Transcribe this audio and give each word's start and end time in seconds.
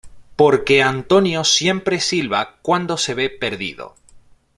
Porque 0.35 0.81
Antonio 0.81 1.43
siempre 1.43 1.99
silba 1.99 2.55
cuando 2.63 2.97
se 2.97 3.13
ve 3.13 3.29
perdido. 3.29 3.93